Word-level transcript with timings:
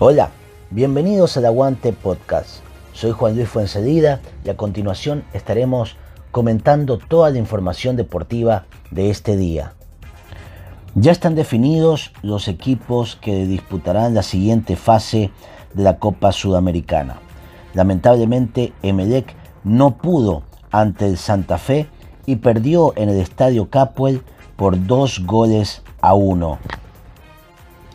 Hola, 0.00 0.30
bienvenidos 0.70 1.36
al 1.36 1.46
Aguante 1.46 1.92
Podcast. 1.92 2.64
Soy 2.94 3.12
Juan 3.12 3.36
Luis 3.36 3.48
Fuensedida 3.48 4.20
y 4.44 4.50
a 4.50 4.56
continuación 4.56 5.22
estaremos 5.32 5.94
comentando 6.32 6.98
toda 6.98 7.30
la 7.30 7.38
información 7.38 7.94
deportiva 7.94 8.64
de 8.90 9.10
este 9.10 9.36
día. 9.36 9.74
Ya 10.96 11.12
están 11.12 11.36
definidos 11.36 12.10
los 12.22 12.48
equipos 12.48 13.14
que 13.14 13.46
disputarán 13.46 14.14
la 14.14 14.24
siguiente 14.24 14.74
fase 14.74 15.30
de 15.74 15.84
la 15.84 16.00
Copa 16.00 16.32
Sudamericana. 16.32 17.20
Lamentablemente, 17.72 18.72
Emelec 18.82 19.32
no 19.62 19.96
pudo 19.98 20.42
ante 20.72 21.06
el 21.06 21.18
Santa 21.18 21.56
Fe 21.56 21.86
y 22.26 22.36
perdió 22.36 22.94
en 22.96 23.10
el 23.10 23.20
Estadio 23.20 23.70
Capuel 23.70 24.22
por 24.56 24.88
dos 24.88 25.24
goles 25.24 25.82
a 26.00 26.14
uno. 26.14 26.58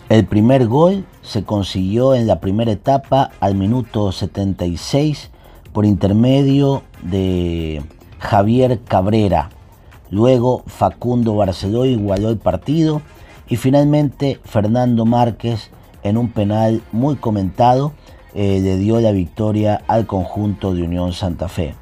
El 0.08 0.26
primer 0.26 0.66
gol 0.66 1.06
se 1.29 1.43
consiguió 1.43 2.15
en 2.15 2.25
la 2.25 2.39
primera 2.39 2.71
etapa 2.71 3.29
al 3.39 3.54
minuto 3.54 4.11
76 4.11 5.29
por 5.71 5.86
intermedio 5.86 6.82
de 7.04 7.83
Javier 8.18 8.79
Cabrera. 8.79 9.51
Luego 10.10 10.64
Facundo 10.65 11.36
Barceló 11.36 11.86
igualó 11.86 12.29
el 12.29 12.39
partido 12.39 13.04
y 13.47 13.57
finalmente 13.57 14.39
Fernando 14.43 15.06
Márquez 15.06 15.70
en 16.01 16.18
un 16.18 16.32
penal 16.32 16.82
muy 16.92 17.15
comentado 17.15 17.93
eh, 18.34 18.59
le 18.64 18.78
dio 18.78 19.00
la 19.00 19.11
victoria 19.11 19.84
al 19.86 20.07
conjunto 20.07 20.73
de 20.73 20.82
Unión 20.82 21.14
Santa 21.14 21.48
Fe. 21.48 21.75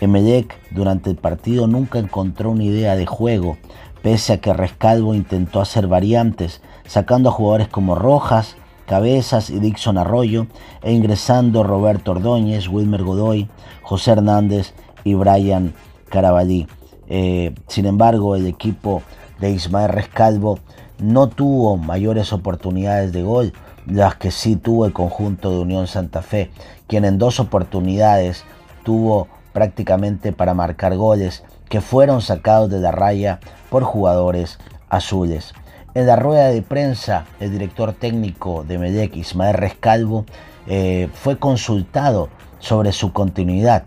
Emelec 0.00 0.54
durante 0.70 1.08
el 1.08 1.16
partido 1.16 1.66
nunca 1.66 1.98
encontró 1.98 2.50
una 2.50 2.64
idea 2.64 2.94
de 2.94 3.06
juego, 3.06 3.56
pese 4.02 4.34
a 4.34 4.40
que 4.42 4.52
Rescalvo 4.52 5.14
intentó 5.14 5.62
hacer 5.62 5.86
variantes, 5.86 6.60
sacando 6.86 7.30
a 7.30 7.32
jugadores 7.32 7.68
como 7.68 7.94
Rojas, 7.94 8.56
Cabezas 8.86 9.50
y 9.50 9.58
Dixon 9.58 9.98
Arroyo, 9.98 10.46
e 10.82 10.92
ingresando 10.92 11.62
Roberto 11.62 12.12
Ordóñez, 12.12 12.68
Wilmer 12.68 13.02
Godoy, 13.02 13.48
José 13.82 14.12
Hernández 14.12 14.74
y 15.04 15.14
Brian 15.14 15.74
Carabalí. 16.08 16.66
Eh, 17.08 17.54
sin 17.68 17.86
embargo, 17.86 18.36
el 18.36 18.46
equipo 18.46 19.02
de 19.40 19.50
Ismael 19.50 19.90
Rescalvo 19.90 20.58
no 20.98 21.28
tuvo 21.28 21.76
mayores 21.76 22.32
oportunidades 22.32 23.12
de 23.12 23.22
gol, 23.22 23.52
las 23.86 24.14
que 24.16 24.30
sí 24.30 24.56
tuvo 24.56 24.86
el 24.86 24.92
conjunto 24.92 25.50
de 25.50 25.58
Unión 25.58 25.86
Santa 25.88 26.22
Fe, 26.22 26.50
quien 26.86 27.04
en 27.04 27.18
dos 27.18 27.40
oportunidades 27.40 28.44
tuvo 28.84 29.28
prácticamente 29.52 30.32
para 30.32 30.54
marcar 30.54 30.96
goles 30.96 31.44
que 31.68 31.80
fueron 31.80 32.22
sacados 32.22 32.70
de 32.70 32.80
la 32.80 32.92
raya 32.92 33.40
por 33.70 33.82
jugadores 33.82 34.58
azules. 34.88 35.54
En 35.94 36.06
la 36.06 36.16
rueda 36.16 36.48
de 36.48 36.62
prensa, 36.62 37.26
el 37.38 37.50
director 37.50 37.92
técnico 37.92 38.64
de 38.64 38.78
Medec, 38.78 39.14
Ismael 39.14 39.52
Rescalvo, 39.52 40.24
eh, 40.66 41.10
fue 41.12 41.38
consultado 41.38 42.30
sobre 42.60 42.92
su 42.92 43.12
continuidad, 43.12 43.84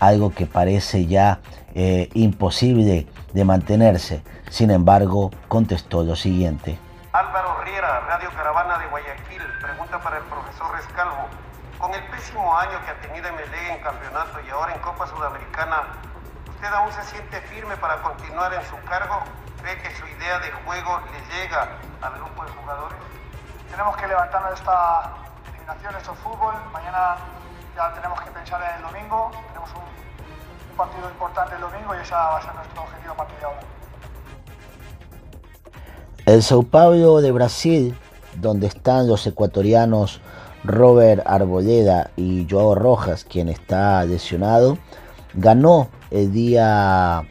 algo 0.00 0.34
que 0.34 0.46
parece 0.46 1.06
ya 1.06 1.38
eh, 1.76 2.08
imposible 2.14 3.06
de 3.32 3.44
mantenerse. 3.44 4.24
Sin 4.50 4.72
embargo, 4.72 5.30
contestó 5.46 6.02
lo 6.02 6.16
siguiente. 6.16 6.76
Álvaro 7.12 7.62
Riera, 7.62 8.00
Radio 8.00 8.30
Caravana 8.30 8.76
de 8.78 8.86
Guayaquil, 8.88 9.42
pregunta 9.62 10.00
para 10.02 10.16
el 10.16 10.24
profesor 10.24 10.74
Rescalvo. 10.74 11.28
Con 11.78 11.94
el 11.94 12.02
pésimo 12.10 12.58
año 12.58 12.80
que 12.84 12.90
ha 12.90 13.00
tenido 13.00 13.32
MLE 13.32 13.76
en 13.76 13.80
campeonato 13.80 14.40
y 14.44 14.50
ahora 14.50 14.74
en 14.74 14.80
Copa 14.80 15.06
Sudamericana, 15.06 15.82
¿usted 16.48 16.66
aún 16.66 16.90
se 16.90 17.02
siente 17.04 17.40
firme 17.42 17.76
para 17.76 18.02
continuar 18.02 18.52
en 18.54 18.62
su 18.62 18.74
cargo? 18.88 19.22
¿Cree 19.64 19.80
que 19.80 19.96
su 19.96 20.04
idea 20.04 20.38
de 20.40 20.52
juego 20.66 21.00
le 21.08 21.20
llega 21.34 21.78
al 22.02 22.12
grupo 22.20 22.44
de 22.44 22.50
jugadores? 22.50 22.98
Tenemos 23.70 23.96
que 23.96 24.06
levantarnos 24.06 24.50
de 24.50 24.56
esta 24.56 25.14
eliminación, 25.48 25.96
esto 25.96 26.12
es 26.12 26.18
fútbol. 26.18 26.54
Mañana 26.70 27.16
ya 27.74 27.94
tenemos 27.94 28.20
que 28.20 28.30
pensar 28.30 28.60
en 28.60 28.76
el 28.76 28.92
domingo. 28.92 29.30
Tenemos 29.48 29.70
un, 29.72 30.70
un 30.70 30.76
partido 30.76 31.08
importante 31.08 31.54
el 31.54 31.62
domingo 31.62 31.94
y 31.94 31.98
ese 31.98 32.12
va 32.12 32.36
a 32.36 32.42
ser 32.42 32.54
nuestro 32.54 32.82
objetivo 32.82 33.12
a 33.12 33.16
partir 33.16 33.38
de 33.38 33.44
ahora. 33.46 33.60
El 36.26 36.42
Sao 36.42 36.62
Paulo 36.62 37.22
de 37.22 37.32
Brasil, 37.32 37.98
donde 38.34 38.66
están 38.66 39.08
los 39.08 39.26
ecuatorianos 39.26 40.20
Robert 40.64 41.22
Arboleda 41.24 42.10
y 42.16 42.46
Joao 42.50 42.74
Rojas, 42.74 43.24
quien 43.24 43.48
está 43.48 44.04
lesionado, 44.04 44.76
ganó 45.32 45.88
el 46.10 46.32
día 46.32 47.24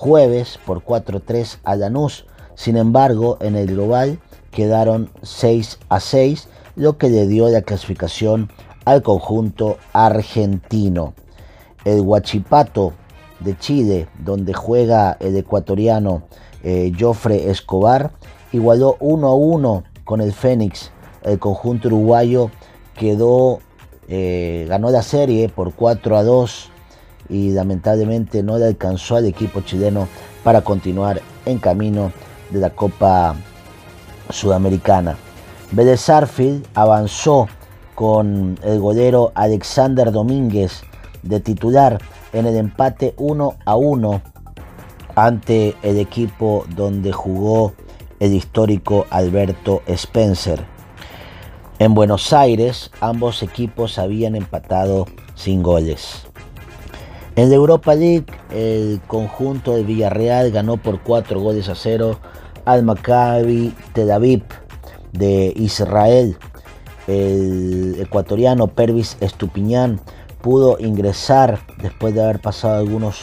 jueves 0.00 0.58
por 0.64 0.82
4-3 0.82 1.58
a 1.62 1.76
Lanús. 1.76 2.24
Sin 2.54 2.78
embargo, 2.78 3.36
en 3.42 3.54
el 3.54 3.66
global 3.66 4.18
quedaron 4.50 5.10
6 5.20 5.78
a 5.90 6.00
6, 6.00 6.48
lo 6.74 6.96
que 6.96 7.10
le 7.10 7.26
dio 7.26 7.50
la 7.50 7.60
clasificación 7.60 8.50
al 8.86 9.02
conjunto 9.02 9.76
argentino. 9.92 11.12
El 11.84 12.00
Huachipato 12.00 12.94
de 13.40 13.58
Chile, 13.58 14.08
donde 14.24 14.54
juega 14.54 15.18
el 15.20 15.36
ecuatoriano 15.36 16.22
eh, 16.62 16.92
Jofre 16.98 17.50
Escobar, 17.50 18.12
igualó 18.52 18.96
1 19.00 19.28
a 19.28 19.34
1 19.34 19.84
con 20.04 20.22
el 20.22 20.32
Fénix. 20.32 20.92
El 21.24 21.38
conjunto 21.38 21.88
uruguayo 21.88 22.50
quedó, 22.96 23.58
eh, 24.08 24.64
ganó 24.66 24.90
la 24.90 25.02
serie 25.02 25.50
por 25.50 25.74
4 25.74 26.16
a 26.16 26.22
2 26.22 26.69
y 27.30 27.50
lamentablemente 27.50 28.42
no 28.42 28.58
le 28.58 28.66
alcanzó 28.66 29.16
al 29.16 29.26
equipo 29.26 29.60
chileno 29.60 30.08
para 30.42 30.62
continuar 30.62 31.22
en 31.46 31.58
camino 31.58 32.12
de 32.50 32.58
la 32.58 32.70
Copa 32.70 33.34
Sudamericana. 34.30 35.16
Vélez 35.72 36.08
Arfield 36.08 36.66
avanzó 36.74 37.48
con 37.94 38.58
el 38.62 38.80
golero 38.80 39.30
Alexander 39.34 40.10
Domínguez 40.10 40.82
de 41.22 41.40
titular 41.40 42.00
en 42.32 42.46
el 42.46 42.56
empate 42.56 43.14
1 43.16 43.54
a 43.64 43.76
1 43.76 44.22
ante 45.14 45.76
el 45.82 45.98
equipo 45.98 46.64
donde 46.74 47.12
jugó 47.12 47.72
el 48.18 48.34
histórico 48.34 49.06
Alberto 49.10 49.82
Spencer. 49.86 50.64
En 51.78 51.94
Buenos 51.94 52.32
Aires 52.32 52.90
ambos 53.00 53.42
equipos 53.42 53.98
habían 53.98 54.34
empatado 54.34 55.06
sin 55.34 55.62
goles. 55.62 56.29
En 57.36 57.48
la 57.48 57.54
Europa 57.54 57.94
League 57.94 58.26
el 58.50 59.00
conjunto 59.06 59.76
de 59.76 59.84
Villarreal 59.84 60.50
ganó 60.50 60.76
por 60.76 61.00
4 61.00 61.40
goles 61.40 61.68
a 61.68 61.76
0 61.76 62.18
al 62.64 62.82
Maccabi 62.82 63.72
Tel 63.92 64.10
Aviv 64.10 64.42
de 65.12 65.52
Israel. 65.54 66.36
El 67.06 67.96
ecuatoriano 68.00 68.66
Pervis 68.66 69.16
Estupiñán 69.20 70.00
pudo 70.42 70.76
ingresar 70.80 71.60
después 71.80 72.14
de 72.14 72.22
haber 72.22 72.40
pasado 72.40 72.78
algunos 72.78 73.22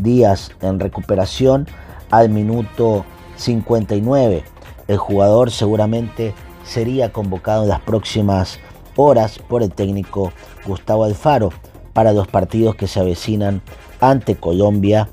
días 0.00 0.50
en 0.60 0.80
recuperación 0.80 1.68
al 2.10 2.30
minuto 2.30 3.04
59. 3.36 4.42
El 4.88 4.96
jugador 4.96 5.52
seguramente 5.52 6.34
sería 6.64 7.12
convocado 7.12 7.62
en 7.62 7.68
las 7.68 7.80
próximas 7.80 8.58
horas 8.96 9.38
por 9.38 9.62
el 9.62 9.72
técnico 9.72 10.32
Gustavo 10.66 11.04
Alfaro 11.04 11.50
para 11.94 12.12
los 12.12 12.28
partidos 12.28 12.74
que 12.74 12.86
se 12.86 13.00
avecinan 13.00 13.62
ante 14.00 14.36
Colombia 14.36 15.08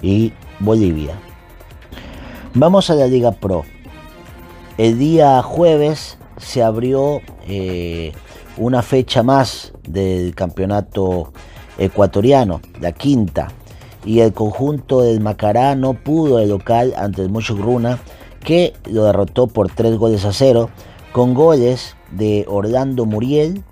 y 0.00 0.32
Bolivia. 0.60 1.18
Vamos 2.54 2.90
a 2.90 2.94
la 2.94 3.06
Liga 3.06 3.32
Pro. 3.32 3.64
El 4.78 4.98
día 4.98 5.42
jueves 5.42 6.18
se 6.36 6.62
abrió 6.62 7.20
eh, 7.48 8.12
una 8.56 8.82
fecha 8.82 9.22
más 9.22 9.72
del 9.88 10.34
campeonato 10.34 11.32
ecuatoriano, 11.78 12.60
la 12.80 12.92
quinta, 12.92 13.48
y 14.04 14.20
el 14.20 14.32
conjunto 14.32 15.00
del 15.00 15.20
Macará 15.20 15.74
no 15.74 15.94
pudo 15.94 16.38
el 16.38 16.50
local 16.50 16.92
ante 16.96 17.22
el 17.22 17.30
Gruna 17.30 17.98
que 18.44 18.74
lo 18.90 19.04
derrotó 19.04 19.46
por 19.46 19.70
3 19.70 19.96
goles 19.96 20.24
a 20.24 20.32
0 20.32 20.68
con 21.12 21.34
goles 21.34 21.96
de 22.10 22.44
Orlando 22.48 23.06
Muriel 23.06 23.62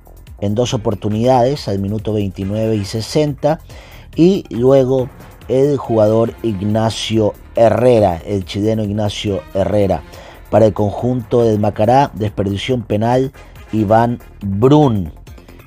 en 0.40 0.54
dos 0.54 0.74
oportunidades 0.74 1.68
al 1.68 1.78
minuto 1.78 2.12
29 2.12 2.76
y 2.76 2.84
60 2.84 3.60
y 4.16 4.44
luego 4.50 5.08
el 5.48 5.76
jugador 5.76 6.34
Ignacio 6.42 7.34
Herrera, 7.54 8.20
el 8.24 8.44
chileno 8.44 8.84
Ignacio 8.84 9.42
Herrera. 9.54 10.02
Para 10.50 10.66
el 10.66 10.72
conjunto 10.72 11.42
del 11.42 11.60
Macará 11.60 12.10
desperdició 12.14 12.74
un 12.74 12.82
penal 12.82 13.32
Iván 13.72 14.18
Brun. 14.40 15.12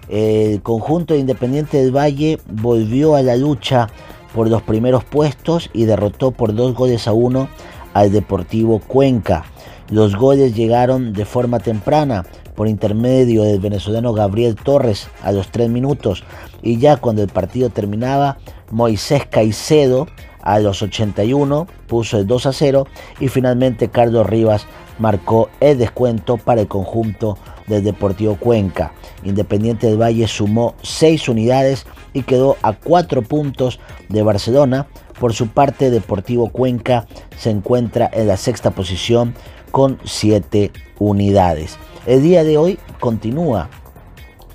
El 0.09 0.61
conjunto 0.61 1.13
de 1.13 1.21
Independiente 1.21 1.77
del 1.77 1.95
Valle 1.95 2.39
volvió 2.47 3.15
a 3.15 3.21
la 3.21 3.35
lucha 3.35 3.87
por 4.33 4.49
los 4.49 4.61
primeros 4.61 5.03
puestos 5.03 5.69
y 5.73 5.85
derrotó 5.85 6.31
por 6.31 6.53
dos 6.53 6.73
goles 6.73 7.07
a 7.07 7.13
uno 7.13 7.47
al 7.93 8.11
Deportivo 8.11 8.79
Cuenca. 8.79 9.45
Los 9.89 10.15
goles 10.15 10.55
llegaron 10.55 11.13
de 11.13 11.25
forma 11.25 11.59
temprana 11.59 12.25
por 12.55 12.67
intermedio 12.67 13.43
del 13.43 13.59
venezolano 13.59 14.13
Gabriel 14.13 14.55
Torres 14.55 15.07
a 15.23 15.31
los 15.31 15.49
tres 15.49 15.69
minutos 15.69 16.23
y 16.61 16.77
ya 16.77 16.97
cuando 16.97 17.21
el 17.21 17.29
partido 17.29 17.69
terminaba 17.69 18.37
Moisés 18.71 19.25
Caicedo 19.29 20.07
a 20.41 20.59
los 20.59 20.81
81 20.81 21.67
puso 21.87 22.17
el 22.17 22.27
2 22.27 22.45
a 22.45 22.53
0 22.53 22.87
y 23.19 23.27
finalmente 23.29 23.89
Carlos 23.89 24.27
Rivas 24.27 24.67
marcó 24.99 25.49
el 25.59 25.77
descuento 25.77 26.37
para 26.37 26.61
el 26.61 26.67
conjunto 26.67 27.37
del 27.67 27.83
Deportivo 27.83 28.35
Cuenca. 28.35 28.93
Independiente 29.23 29.87
del 29.87 30.01
Valle 30.01 30.27
sumó 30.27 30.75
6 30.81 31.29
unidades 31.29 31.85
y 32.13 32.23
quedó 32.23 32.57
a 32.61 32.73
4 32.73 33.21
puntos 33.23 33.79
de 34.09 34.21
Barcelona. 34.21 34.87
Por 35.19 35.33
su 35.33 35.47
parte, 35.47 35.89
Deportivo 35.89 36.49
Cuenca 36.49 37.07
se 37.37 37.49
encuentra 37.49 38.09
en 38.13 38.27
la 38.27 38.37
sexta 38.37 38.71
posición 38.71 39.33
con 39.71 39.99
7 40.03 40.71
unidades. 40.99 41.77
El 42.05 42.21
día 42.21 42.43
de 42.43 42.57
hoy 42.57 42.79
continúa 42.99 43.69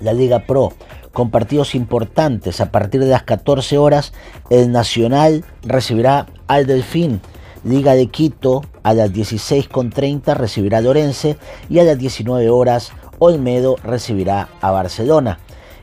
la 0.01 0.13
Liga 0.13 0.45
Pro 0.45 0.71
con 1.13 1.31
partidos 1.31 1.73
importantes. 1.73 2.61
A 2.61 2.71
partir 2.71 3.01
de 3.01 3.07
las 3.07 3.23
14 3.23 3.79
horas, 3.79 4.13
el 4.51 4.71
Nacional 4.71 5.43
recibirá 5.63 6.27
al 6.47 6.67
Delfín. 6.67 7.21
Liga 7.63 7.95
de 7.95 8.05
Quito 8.05 8.61
a 8.83 8.93
las 8.93 9.11
16.30 9.11 10.35
recibirá 10.35 10.77
a 10.77 10.81
Lorense 10.81 11.37
y 11.69 11.79
a 11.79 11.83
las 11.83 11.97
19 11.97 12.51
horas 12.51 12.91
Olmedo 13.17 13.77
recibirá 13.83 14.49
a 14.61 14.69
Barcelona. 14.69 15.39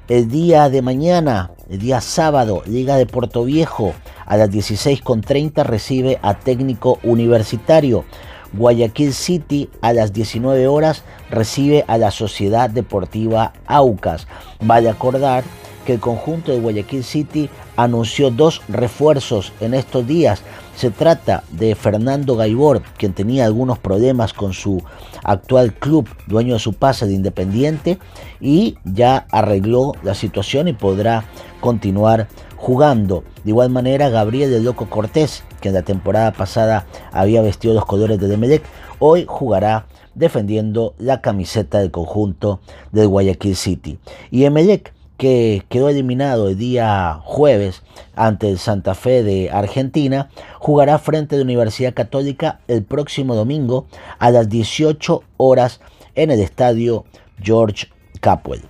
El 0.09 0.31
día 0.31 0.71
de 0.71 0.83
mañana, 0.83 1.51
el 1.69 1.81
día 1.81 2.01
sábado, 2.01 2.63
Liga 2.65 2.97
de 2.97 3.07
Puerto 3.07 3.43
Viejo 3.43 3.93
a 4.25 4.37
las 4.37 4.51
16.30 4.51 5.65
recibe 5.65 6.21
a 6.23 6.39
Técnico 6.39 7.01
Universitario. 7.03 8.05
Guayaquil 8.53 9.13
City 9.13 9.69
a 9.81 9.93
las 9.93 10.13
19 10.13 10.67
horas 10.69 11.03
recibe 11.31 11.85
a 11.89 11.99
la 11.99 12.11
Sociedad 12.11 12.71
Deportiva 12.71 13.53
Aucas. 13.67 14.27
Vale 14.61 14.89
acordar 14.89 15.45
que 15.87 15.95
el 15.95 16.01
conjunto 16.01 16.53
de 16.53 16.61
Guayaquil 16.61 17.05
City 17.05 17.49
anunció 17.77 18.31
dos 18.31 18.61
refuerzos 18.69 19.53
en 19.61 19.73
estos 19.73 20.07
días. 20.07 20.43
Se 20.75 20.91
trata 20.91 21.45
de 21.53 21.75
Fernando 21.75 22.37
Gaibor, 22.37 22.83
quien 22.99 23.15
tenía 23.15 23.47
algunos 23.47 23.79
problemas 23.79 24.35
con 24.35 24.53
su 24.53 24.83
actual 25.23 25.73
club, 25.73 26.09
dueño 26.27 26.55
de 26.55 26.61
su 26.61 26.75
pase 26.75 27.07
de 27.07 27.15
Independiente, 27.15 27.99
y 28.41 28.77
ya 28.85 29.27
arregló 29.31 29.93
la 30.03 30.15
situación 30.15 30.69
y 30.69 30.73
podrá 30.73 31.25
continuar 31.61 32.29
jugando. 32.57 33.23
De 33.45 33.51
igual 33.51 33.71
manera, 33.71 34.11
Gabriel 34.11 34.51
de 34.51 34.61
Loco 34.61 34.91
Cortés, 34.91 35.45
que 35.67 35.71
en 35.71 35.75
la 35.75 35.83
temporada 35.83 36.33
pasada 36.33 36.87
había 37.11 37.43
vestido 37.43 37.75
los 37.75 37.85
colores 37.85 38.21
de 38.21 38.29
Demelec, 38.29 38.63
hoy 39.01 39.25
jugará 39.27 39.87
defendiendo 40.15 40.95
la 40.97 41.21
camiseta 41.21 41.81
del 41.81 41.91
conjunto 41.91 42.61
del 42.93 43.09
Guayaquil 43.09 43.57
City. 43.57 43.99
Y 44.31 44.45
Emelec, 44.45 44.95
que 45.17 45.65
quedó 45.69 45.89
eliminado 45.89 46.49
el 46.49 46.57
día 46.57 47.19
jueves 47.25 47.83
ante 48.15 48.49
el 48.49 48.59
Santa 48.59 48.95
Fe 48.95 49.25
de 49.25 49.51
Argentina, 49.51 50.31
jugará 50.61 50.99
frente 50.99 51.35
a 51.35 51.39
la 51.39 51.45
Universidad 51.45 51.95
Católica 51.95 52.61
el 52.69 52.85
próximo 52.85 53.35
domingo 53.35 53.87
a 54.21 54.31
las 54.31 54.49
18 54.49 55.23
horas 55.37 55.81
en 56.15 56.31
el 56.31 56.39
estadio 56.39 57.05
George 57.43 57.89
Capwell. 58.21 58.63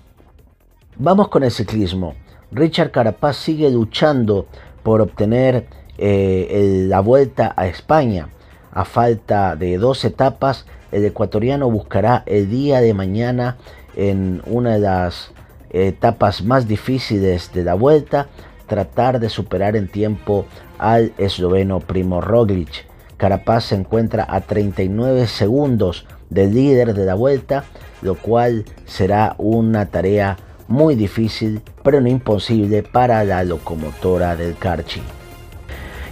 Vamos 0.96 1.28
con 1.28 1.44
el 1.44 1.50
ciclismo. 1.50 2.14
Richard 2.52 2.90
Carapaz 2.90 3.36
sigue 3.36 3.70
luchando 3.70 4.46
por 4.82 5.02
obtener 5.02 5.66
eh, 5.98 6.84
la 6.88 7.00
vuelta 7.00 7.54
a 7.56 7.66
España. 7.66 8.28
A 8.72 8.84
falta 8.84 9.56
de 9.56 9.78
dos 9.78 10.04
etapas, 10.04 10.66
el 10.92 11.04
ecuatoriano 11.04 11.70
buscará 11.70 12.22
el 12.26 12.50
día 12.50 12.80
de 12.80 12.94
mañana 12.94 13.56
en 13.96 14.42
una 14.46 14.74
de 14.74 14.80
las 14.80 15.32
etapas 15.70 16.42
más 16.42 16.68
difíciles 16.68 17.52
de 17.52 17.64
la 17.64 17.74
vuelta 17.74 18.28
tratar 18.66 19.20
de 19.20 19.28
superar 19.28 19.76
en 19.76 19.88
tiempo 19.88 20.46
al 20.78 21.12
esloveno 21.18 21.80
Primo 21.80 22.20
Roglic. 22.20 22.86
Carapaz 23.16 23.66
se 23.66 23.76
encuentra 23.76 24.26
a 24.28 24.42
39 24.42 25.26
segundos 25.26 26.06
del 26.28 26.54
líder 26.54 26.92
de 26.94 27.06
la 27.06 27.14
vuelta, 27.14 27.64
lo 28.02 28.16
cual 28.16 28.64
será 28.84 29.34
una 29.38 29.86
tarea 29.86 30.36
muy 30.68 30.96
difícil, 30.96 31.62
pero 31.82 32.00
no 32.00 32.08
imposible 32.08 32.82
para 32.82 33.24
la 33.24 33.42
locomotora 33.44 34.36
del 34.36 34.56
Carchi. 34.56 35.00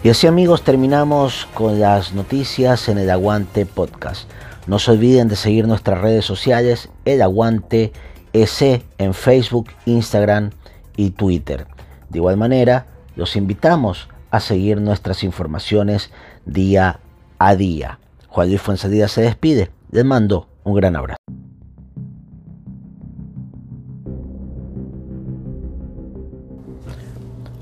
Y 0.04 0.10
así 0.10 0.26
amigos 0.26 0.60
terminamos 0.60 1.48
con 1.54 1.80
las 1.80 2.12
noticias 2.12 2.90
en 2.90 2.98
el 2.98 3.08
Aguante 3.08 3.64
Podcast. 3.64 4.28
No 4.66 4.78
se 4.78 4.90
olviden 4.90 5.28
de 5.28 5.36
seguir 5.36 5.66
nuestras 5.66 6.02
redes 6.02 6.26
sociales, 6.26 6.90
el 7.06 7.22
Aguante 7.22 7.90
EC 8.34 8.84
en 8.98 9.14
Facebook, 9.14 9.70
Instagram 9.86 10.50
y 10.98 11.12
Twitter. 11.12 11.66
De 12.10 12.18
igual 12.18 12.36
manera, 12.36 12.84
los 13.16 13.34
invitamos 13.34 14.10
a 14.30 14.40
seguir 14.40 14.78
nuestras 14.78 15.24
informaciones 15.24 16.10
día 16.44 17.00
a 17.38 17.56
día. 17.56 17.98
Juan 18.28 18.48
Luis 18.48 18.60
Fuenzalida 18.60 19.08
se 19.08 19.22
despide. 19.22 19.70
Les 19.90 20.04
mando 20.04 20.48
un 20.64 20.74
gran 20.74 20.96
abrazo. 20.96 21.16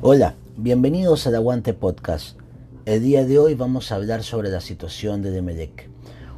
Hola, 0.00 0.35
bienvenidos 0.62 1.26
al 1.26 1.35
Aguante 1.35 1.75
Podcast. 1.75 2.38
El 2.85 3.03
día 3.03 3.25
de 3.25 3.37
hoy 3.37 3.56
vamos 3.56 3.91
a 3.91 3.97
hablar 3.97 4.23
sobre 4.23 4.49
la 4.49 4.61
situación 4.61 5.20
de 5.20 5.32
Demelec, 5.32 5.91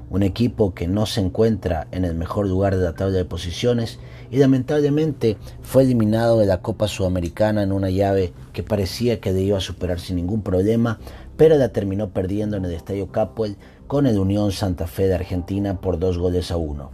un 0.09 0.23
equipo 0.23 0.73
que 0.73 0.89
no 0.89 1.05
se 1.05 1.21
encuentra 1.21 1.89
en 1.91 2.07
el 2.07 2.15
mejor 2.15 2.49
lugar 2.49 2.75
de 2.75 2.83
la 2.83 2.95
tabla 2.95 3.19
de 3.19 3.27
posiciones 3.27 3.99
y 4.31 4.39
lamentablemente 4.39 5.37
fue 5.61 5.83
eliminado 5.83 6.39
de 6.39 6.47
la 6.47 6.63
Copa 6.63 6.89
Sudamericana 6.89 7.63
en 7.63 7.71
una 7.71 7.91
llave 7.91 8.33
que 8.55 8.63
parecía 8.63 9.21
que 9.21 9.31
le 9.31 9.43
iba 9.43 9.59
a 9.59 9.61
superar 9.61 10.01
sin 10.01 10.17
ningún 10.17 10.41
problema, 10.41 11.01
pero 11.37 11.59
la 11.59 11.69
terminó 11.69 12.09
perdiendo 12.15 12.57
en 12.57 12.65
el 12.65 12.73
Estadio 12.73 13.13
Capuel 13.13 13.59
con 13.87 14.07
el 14.07 14.19
Unión 14.19 14.53
Santa 14.53 14.87
Fe 14.87 15.07
de 15.07 15.17
Argentina 15.17 15.83
por 15.83 15.99
dos 15.99 16.17
goles 16.17 16.51
a 16.51 16.57
uno. 16.57 16.93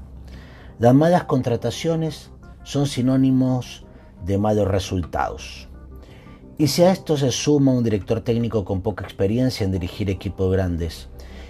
Las 0.81 0.95
malas 0.95 1.25
contrataciones 1.25 2.33
son 2.65 2.89
sinónimos 2.89 3.85
de 4.27 4.37
malos 4.37 4.67
resultados. 4.67 5.70
Y 6.61 6.67
si 6.67 6.83
a 6.83 6.93
esto 6.93 7.17
se 7.17 7.31
suma 7.31 7.73
un 7.73 7.83
director 7.83 8.21
técnico 8.21 8.67
con 8.67 8.83
poca 8.83 9.03
experiencia 9.03 9.65
en 9.65 9.73
dirigir 9.73 10.11
equipos 10.11 10.53
grandes 10.53 11.09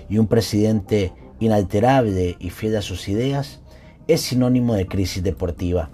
y 0.09 0.19
un 0.19 0.29
presidente 0.29 1.12
inalterable 1.41 2.37
y 2.39 2.51
fiel 2.51 2.77
a 2.77 2.81
sus 2.81 3.09
ideas, 3.09 3.61
es 4.07 4.21
sinónimo 4.21 4.75
de 4.75 4.87
crisis 4.87 5.25
deportiva. 5.25 5.91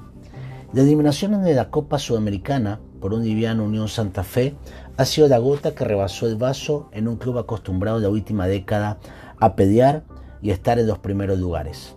La 0.75 0.83
eliminación 0.83 1.43
de 1.43 1.55
la 1.55 1.71
Copa 1.71 1.99
Sudamericana 1.99 2.79
por 3.01 3.15
un 3.15 3.25
liviano 3.25 3.65
Unión 3.65 3.89
Santa 3.89 4.23
Fe 4.23 4.55
ha 4.99 5.07
sido 5.07 5.29
la 5.29 5.39
gota 5.39 5.75
que 5.75 5.87
rebasó 5.87 6.27
el 6.27 6.37
vaso 6.37 6.91
en 6.93 7.09
un 7.09 7.17
club 7.17 7.39
acostumbrado 7.39 7.99
la 7.99 8.11
última 8.11 8.47
década 8.47 8.99
a 9.41 9.57
pelear 9.57 10.05
y 10.43 10.51
estar 10.51 10.79
en 10.79 10.89
los 10.89 10.99
primeros 10.99 11.39
lugares. 11.39 11.97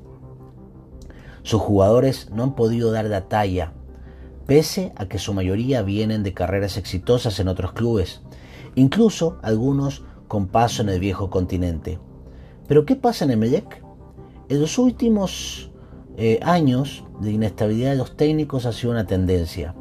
Sus 1.43 1.59
jugadores 1.59 2.29
no 2.31 2.43
han 2.43 2.55
podido 2.55 2.93
dar 2.93 3.03
la 3.03 3.27
talla 3.27 3.73
pese 4.49 4.93
a 4.95 5.05
que 5.05 5.19
su 5.19 5.35
mayoría 5.35 5.83
vienen 5.83 6.23
de 6.23 6.33
carreras 6.33 6.75
exitosas 6.77 7.39
en 7.39 7.49
otros 7.49 7.73
clubes, 7.73 8.21
incluso 8.73 9.37
algunos 9.43 10.03
con 10.27 10.47
paso 10.47 10.81
en 10.81 10.89
el 10.89 10.99
viejo 10.99 11.29
continente. 11.29 11.99
Pero 12.67 12.83
¿qué 12.83 12.95
pasa 12.95 13.25
en 13.25 13.31
Emelec? 13.31 13.83
En 14.49 14.59
los 14.59 14.79
últimos 14.79 15.69
eh, 16.17 16.39
años, 16.41 17.03
la 17.21 17.29
inestabilidad 17.29 17.91
de 17.91 17.97
los 17.97 18.17
técnicos 18.17 18.65
ha 18.65 18.73
sido 18.73 18.91
una 18.91 19.05
tendencia. 19.05 19.75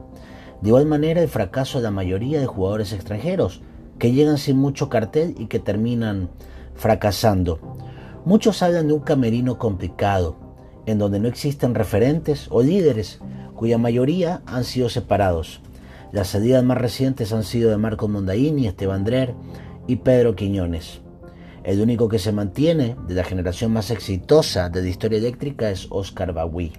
De 0.61 0.69
igual 0.69 0.85
manera, 0.85 1.23
el 1.23 1.29
fracaso 1.29 1.79
de 1.79 1.85
la 1.85 1.91
mayoría 1.91 2.39
de 2.39 2.47
jugadores 2.47 2.93
extranjeros, 2.93 3.63
que 3.99 4.13
llegan 4.13 4.37
sin 4.37 4.59
mucho 4.59 4.91
cartel 4.91 5.35
y 5.39 5.47
que 5.47 5.61
terminan 5.61 6.29
fracasando. 6.75 7.59
Muchos 8.27 8.63
hablan 8.63 8.89
de 8.89 8.93
un 8.93 9.01
camerino 9.01 9.57
complicado, 9.57 10.37
en 10.85 10.99
donde 10.99 11.21
no 11.21 11.29
existen 11.29 11.75
referentes 11.75 12.49
o 12.51 12.63
líderes 12.63 13.23
cuya 13.59 13.77
mayoría 13.77 14.41
han 14.47 14.63
sido 14.63 14.89
separados. 14.89 15.61
Las 16.13 16.29
salidas 16.29 16.63
más 16.63 16.79
recientes 16.79 17.33
han 17.33 17.43
sido 17.43 17.71
de 17.71 17.77
Marco 17.77 18.07
Mondaini, 18.07 18.69
Esteban 18.69 19.03
Drer 19.03 19.35
y 19.89 19.97
Pedro 19.97 20.37
Quiñones. 20.37 21.01
El 21.65 21.81
único 21.81 22.09
que 22.09 22.21
se 22.21 22.31
mantiene 22.31 22.95
de 23.09 23.15
la 23.15 23.25
generación 23.25 23.73
más 23.73 23.91
exitosa 23.91 24.71
de 24.71 24.81
la 24.81 24.89
historia 24.89 25.19
eléctrica 25.19 25.71
es 25.71 25.89
Oscar 25.91 26.33
Bagui. 26.33 26.73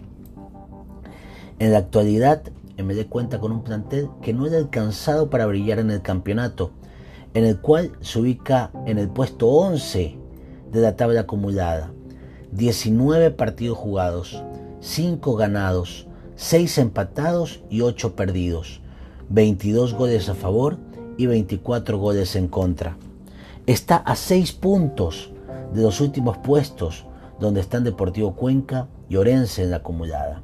En 1.59 1.73
la 1.73 1.79
actualidad, 1.79 2.43
MD 2.77 3.07
cuenta 3.09 3.39
con 3.39 3.51
un 3.51 3.63
plantel 3.65 4.07
que 4.21 4.33
no 4.33 4.45
es 4.45 4.53
alcanzado 4.53 5.29
para 5.29 5.47
brillar 5.47 5.79
en 5.79 5.91
el 5.91 6.01
campeonato, 6.01 6.71
en 7.33 7.43
el 7.43 7.59
cual 7.59 7.91
se 7.99 8.19
ubica 8.19 8.71
en 8.85 8.97
el 8.97 9.09
puesto 9.09 9.49
11 9.49 10.17
de 10.71 10.79
la 10.79 10.95
tabla 10.95 11.21
acumulada. 11.21 11.91
19 12.53 13.31
partidos 13.31 13.77
jugados, 13.77 14.41
5 14.79 15.35
ganados, 15.35 16.08
6 16.41 16.77
empatados 16.77 17.59
y 17.69 17.81
8 17.81 18.15
perdidos, 18.15 18.79
22 19.27 19.93
goles 19.93 20.29
a 20.29 20.35
favor 20.35 20.77
y 21.17 21.25
24 21.25 21.97
goles 21.97 22.37
en 22.37 22.47
contra. 22.47 22.95
Está 23.65 23.97
a 23.97 24.15
6 24.15 24.53
puntos 24.53 25.31
de 25.73 25.81
los 25.81 25.99
últimos 25.99 26.37
puestos 26.37 27.05
donde 27.41 27.59
están 27.59 27.83
Deportivo 27.83 28.37
Cuenca 28.37 28.87
y 29.09 29.17
Orense 29.17 29.63
en 29.63 29.71
la 29.71 29.77
acumulada. 29.77 30.41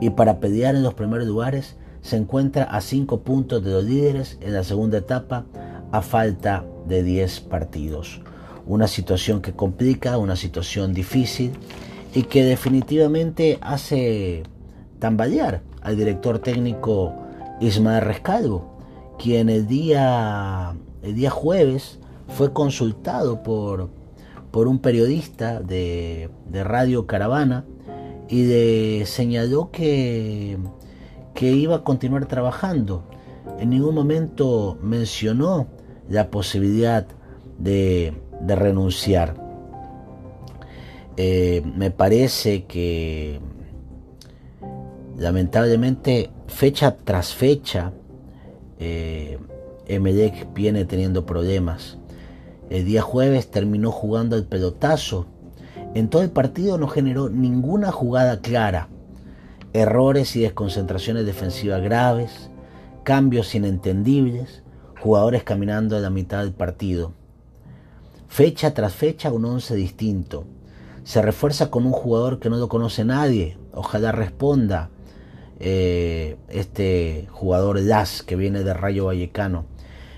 Y 0.00 0.08
para 0.10 0.40
pelear 0.40 0.74
en 0.74 0.82
los 0.82 0.94
primeros 0.94 1.26
lugares 1.26 1.76
se 2.00 2.16
encuentra 2.16 2.64
a 2.64 2.80
5 2.80 3.20
puntos 3.20 3.62
de 3.62 3.70
los 3.70 3.84
líderes 3.84 4.38
en 4.40 4.54
la 4.54 4.64
segunda 4.64 4.96
etapa 4.96 5.44
a 5.92 6.00
falta 6.00 6.64
de 6.86 7.02
10 7.02 7.40
partidos. 7.40 8.22
Una 8.66 8.88
situación 8.88 9.42
que 9.42 9.52
complica, 9.52 10.16
una 10.16 10.36
situación 10.36 10.94
difícil 10.94 11.52
y 12.14 12.22
que 12.22 12.44
definitivamente 12.44 13.58
hace 13.60 14.44
tambalear 14.98 15.62
al 15.82 15.96
director 15.96 16.38
técnico 16.38 17.14
Ismael 17.60 18.04
Rescalvo, 18.04 18.78
quien 19.18 19.48
el 19.48 19.66
día, 19.66 20.74
el 21.02 21.14
día 21.14 21.30
jueves 21.30 21.98
fue 22.28 22.52
consultado 22.52 23.42
por, 23.42 23.90
por 24.50 24.68
un 24.68 24.78
periodista 24.78 25.60
de, 25.60 26.30
de 26.46 26.64
Radio 26.64 27.06
Caravana 27.06 27.64
y 28.28 28.42
de, 28.42 29.04
señaló 29.06 29.70
que, 29.70 30.58
que 31.34 31.52
iba 31.52 31.76
a 31.76 31.84
continuar 31.84 32.26
trabajando. 32.26 33.04
En 33.58 33.70
ningún 33.70 33.94
momento 33.94 34.78
mencionó 34.82 35.66
la 36.08 36.30
posibilidad 36.30 37.06
de, 37.58 38.12
de 38.40 38.56
renunciar. 38.56 39.34
Eh, 41.16 41.62
me 41.74 41.90
parece 41.90 42.64
que 42.66 43.40
lamentablemente 45.18 46.30
fecha 46.46 46.96
tras 46.96 47.34
fecha 47.34 47.92
eh, 48.78 49.38
viene 50.54 50.84
teniendo 50.84 51.26
problemas. 51.26 51.98
El 52.70 52.84
día 52.84 53.02
jueves 53.02 53.50
terminó 53.50 53.90
jugando 53.90 54.36
el 54.36 54.44
pelotazo. 54.44 55.26
En 55.94 56.08
todo 56.08 56.22
el 56.22 56.30
partido 56.30 56.78
no 56.78 56.86
generó 56.86 57.28
ninguna 57.28 57.90
jugada 57.90 58.40
clara. 58.40 58.88
Errores 59.72 60.36
y 60.36 60.40
desconcentraciones 60.40 61.26
defensivas 61.26 61.82
graves, 61.82 62.50
cambios 63.02 63.54
inentendibles, 63.54 64.62
jugadores 65.00 65.42
caminando 65.42 65.96
a 65.96 66.00
la 66.00 66.10
mitad 66.10 66.40
del 66.40 66.52
partido. 66.52 67.12
Fecha 68.28 68.72
tras 68.72 68.92
fecha 68.92 69.32
un 69.32 69.46
once 69.46 69.74
distinto. 69.74 70.44
Se 71.02 71.22
refuerza 71.22 71.70
con 71.70 71.86
un 71.86 71.92
jugador 71.92 72.38
que 72.38 72.50
no 72.50 72.58
lo 72.58 72.68
conoce 72.68 73.04
nadie. 73.04 73.56
Ojalá 73.72 74.12
responda 74.12 74.90
eh, 75.60 76.36
este 76.48 77.26
jugador 77.30 77.84
Das 77.84 78.22
que 78.22 78.36
viene 78.36 78.62
de 78.62 78.74
Rayo 78.74 79.06
Vallecano. 79.06 79.66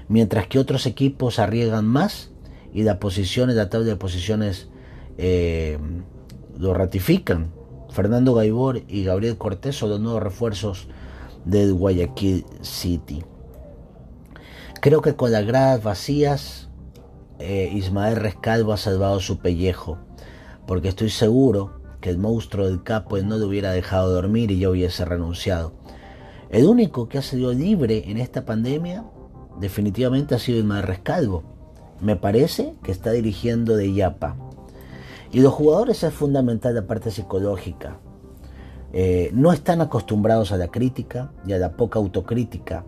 Mientras 0.09 0.47
que 0.47 0.59
otros 0.59 0.87
equipos 0.87 1.39
arriesgan 1.39 1.87
más 1.87 2.31
y 2.73 2.83
las 2.83 2.99
posiciones, 2.99 3.57
la 3.57 3.71
tabla 3.71 3.87
de 3.87 3.97
posiciones 3.97 4.69
eh, 5.19 5.79
lo 6.59 6.75
ratifican. 6.75 7.53
Fernando 7.91 8.35
Gaibor 8.35 8.83
y 8.87 9.05
Gabriel 9.05 9.37
Cortés 9.39 9.77
son 9.77 9.91
los 9.91 10.01
nuevos 10.01 10.23
refuerzos 10.23 10.89
del 11.45 11.75
Guayaquil 11.75 12.45
City. 12.61 13.25
Creo 14.81 15.03
que 15.03 15.17
con 15.17 15.33
las 15.33 15.47
gradas 15.47 15.83
vacías 15.83 16.69
eh, 17.39 17.71
Ismael 17.73 18.17
Rescalvo 18.17 18.73
ha 18.73 18.77
salvado 18.77 19.21
su 19.21 19.39
pellejo, 19.39 19.99
porque 20.67 20.89
estoy 20.89 21.11
seguro 21.11 21.80
que 22.01 22.11
el 22.11 22.19
monstruo 22.19 22.67
del 22.67 22.83
capo 22.83 23.19
no 23.19 23.39
le 23.39 23.45
hubiera 23.45 23.73
dejado 23.73 24.13
dormir 24.13 24.51
y 24.51 24.59
yo 24.59 24.71
hubiese 24.71 25.05
renunciado. 25.05 25.73
El 26.51 26.67
único 26.67 27.09
que 27.09 27.19
ha 27.19 27.23
sido 27.23 27.53
libre 27.53 28.11
en 28.11 28.19
esta 28.19 28.45
pandemia 28.45 29.05
definitivamente 29.61 30.35
ha 30.35 30.39
sido 30.39 30.59
Ismael 30.59 30.83
Rescalvo. 30.83 31.45
Me 32.01 32.17
parece 32.17 32.75
que 32.83 32.93
está 32.93 33.13
dirigiendo 33.13 33.77
de 33.77 33.93
Yapa. 33.93 34.37
Y 35.33 35.41
los 35.41 35.53
jugadores 35.53 36.03
es 36.03 36.13
fundamental 36.13 36.75
la 36.75 36.87
parte 36.87 37.11
psicológica. 37.11 37.99
Eh, 38.93 39.31
no 39.33 39.53
están 39.53 39.81
acostumbrados 39.81 40.51
a 40.51 40.57
la 40.57 40.69
crítica 40.69 41.33
y 41.47 41.53
a 41.53 41.59
la 41.59 41.77
poca 41.77 42.01
autocrítica. 42.01 42.85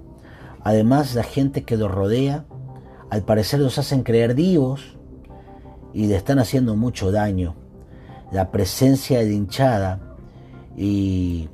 Además, 0.64 1.14
la 1.14 1.23
gente 1.23 1.62
que 1.62 1.76
los 1.76 1.90
rodea 1.90 2.45
al 3.11 3.23
parecer 3.23 3.61
los 3.61 3.78
hacen 3.78 4.02
creer 4.02 4.35
divos 4.35 4.97
y 5.92 6.07
le 6.07 6.16
están 6.16 6.38
haciendo 6.38 6.75
mucho 6.75 7.12
daño. 7.12 7.54
La 8.32 8.50
presencia 8.50 9.20
de 9.20 9.32
hinchada 9.32 10.00
y, 10.76 11.48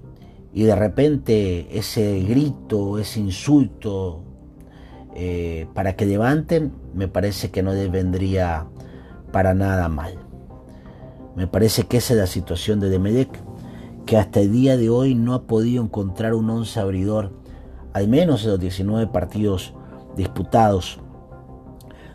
de 0.55 0.75
repente 0.75 1.77
ese 1.77 2.21
grito, 2.21 2.99
ese 2.99 3.21
insulto 3.21 4.23
eh, 5.15 5.67
para 5.75 5.97
que 5.97 6.07
levanten, 6.07 6.73
me 6.95 7.09
parece 7.09 7.51
que 7.51 7.63
no 7.63 7.73
les 7.73 7.91
vendría 7.91 8.67
para 9.33 9.55
nada 9.55 9.89
mal. 9.89 10.15
Me 11.37 11.47
parece 11.47 11.85
que 11.85 11.99
esa 11.99 12.15
es 12.15 12.21
la 12.21 12.27
situación 12.27 12.81
de 12.81 12.91
Demelec, 12.91 13.31
que 14.07 14.17
hasta 14.17 14.41
el 14.41 14.53
día 14.53 14.77
de 14.77 14.91
hoy 14.91 15.15
no 15.15 15.35
ha 15.35 15.47
podido 15.47 15.83
encontrar 15.83 16.35
un 16.35 16.49
once 16.51 16.81
abridor, 16.81 17.33
al 17.93 18.09
menos 18.09 18.45
en 18.45 18.51
los 18.53 18.61
19 18.61 19.09
partidos 19.09 19.75
disputados. 20.17 21.01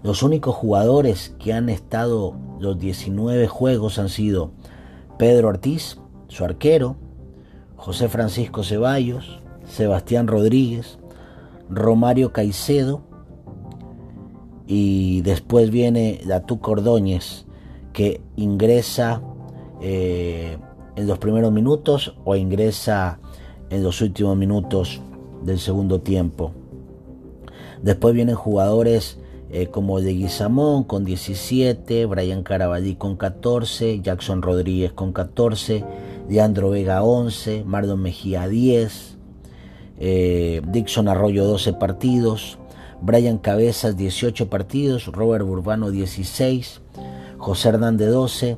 Los 0.03 0.21
únicos 0.21 0.53
jugadores 0.53 1.33
que 1.39 1.53
han 1.53 1.69
estado 1.69 2.35
los 2.59 2.77
19 2.77 3.47
juegos 3.47 3.99
han 3.99 4.09
sido 4.09 4.51
Pedro 5.17 5.47
Ortiz, 5.47 5.97
su 6.27 6.43
arquero, 6.43 6.97
José 7.77 8.09
Francisco 8.09 8.63
Ceballos, 8.63 9.39
Sebastián 9.65 10.27
Rodríguez, 10.27 10.99
Romario 11.69 12.33
Caicedo 12.33 13.01
y 14.67 15.21
después 15.21 15.71
viene 15.71 16.19
Datú 16.25 16.59
Cordóñez 16.59 17.45
que 17.93 18.21
ingresa 18.35 19.21
eh, 19.81 20.57
en 20.97 21.07
los 21.07 21.17
primeros 21.17 21.53
minutos 21.53 22.17
o 22.25 22.35
ingresa 22.35 23.19
en 23.69 23.83
los 23.83 24.01
últimos 24.01 24.35
minutos 24.35 25.01
del 25.43 25.59
segundo 25.59 26.01
tiempo. 26.01 26.51
Después 27.81 28.13
vienen 28.13 28.35
jugadores 28.35 29.19
eh, 29.55 29.67
como 29.67 30.01
de 30.01 30.13
Guizamón 30.13 30.83
con 30.83 31.05
17, 31.05 32.07
Brian 32.07 32.41
Carabalí 32.41 32.95
con 32.95 33.15
14, 33.15 34.01
Jackson 34.01 34.41
Rodríguez 34.41 34.93
con 34.93 35.13
14, 35.13 35.85
Leandro 36.27 36.71
Vega 36.71 37.03
11, 37.03 37.63
Mardon 37.63 38.01
Mejía 38.01 38.47
10, 38.47 39.17
eh, 39.99 40.59
Dixon 40.67 41.07
Arroyo 41.07 41.45
12 41.45 41.73
partidos, 41.73 42.57
Brian 42.99 43.37
Cabezas 43.37 43.95
18 43.95 44.49
partidos, 44.49 45.05
Robert 45.05 45.45
Burbano 45.45 45.91
16, 45.91 46.81
José 47.37 47.69
Hernández 47.69 48.09
12, 48.09 48.57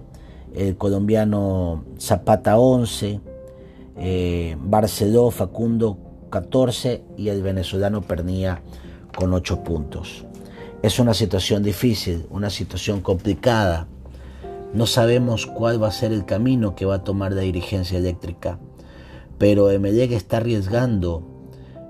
el 0.54 0.78
colombiano 0.78 1.84
Zapata 2.00 2.58
11, 2.58 3.20
eh, 3.98 4.56
Barceló 4.62 5.30
Facundo 5.30 5.98
14 6.30 7.04
y 7.18 7.28
el 7.28 7.42
venezolano 7.42 8.02
Pernía 8.02 8.62
con 9.14 9.34
8 9.34 9.62
puntos. 9.62 10.26
Es 10.86 11.00
una 11.00 11.16
situación 11.16 11.64
difícil, 11.64 12.28
una 12.30 12.52
situación 12.52 13.02
complicada. 13.02 13.88
No 14.76 14.86
sabemos 14.86 15.48
cuál 15.48 15.82
va 15.82 15.88
a 15.88 15.92
ser 15.92 16.14
el 16.14 16.26
camino 16.26 16.76
que 16.76 16.86
va 16.86 16.98
a 16.98 17.04
tomar 17.04 17.32
la 17.32 17.42
dirigencia 17.42 17.98
eléctrica, 17.98 18.60
pero 19.40 19.72
Emelec 19.72 20.12
está 20.12 20.38
arriesgando 20.38 21.24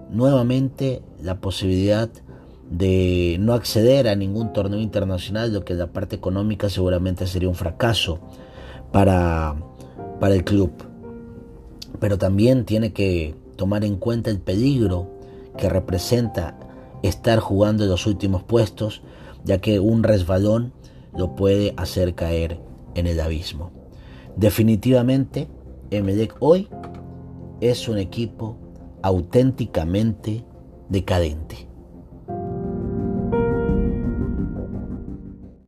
nuevamente 0.10 1.02
la 1.22 1.42
posibilidad 1.42 2.10
de 2.72 3.36
no 3.42 3.54
acceder 3.54 4.08
a 4.08 4.16
ningún 4.16 4.54
torneo 4.54 4.80
internacional, 4.80 5.52
lo 5.52 5.66
que 5.66 5.74
en 5.74 5.80
la 5.80 5.88
parte 5.88 6.16
económica 6.16 6.70
seguramente 6.70 7.28
sería 7.28 7.50
un 7.50 7.56
fracaso 7.56 8.22
para, 8.94 9.58
para 10.22 10.36
el 10.36 10.46
club. 10.46 10.72
Pero 12.00 12.18
también 12.18 12.64
tiene 12.64 12.94
que 12.94 13.36
tomar 13.58 13.84
en 13.84 13.98
cuenta 13.98 14.30
el 14.30 14.40
peligro 14.40 15.10
que 15.58 15.68
representa 15.68 16.58
estar 17.08 17.40
jugando 17.40 17.84
en 17.84 17.90
los 17.90 18.08
últimos 18.08 18.44
puestos, 18.44 19.02
ya 19.44 19.60
que 19.60 19.80
un 19.80 20.04
resbalón 20.04 20.74
lo 21.16 21.36
puede 21.36 21.74
hacer 21.78 22.16
caer 22.16 22.60
en 22.96 23.08
el 23.08 23.20
abismo. 23.20 23.72
Definitivamente, 24.36 25.48
Emelec 25.92 26.36
hoy 26.40 26.68
es 27.62 27.88
un 27.88 27.98
equipo 27.98 28.58
auténticamente 29.02 30.44
decadente. 30.90 31.65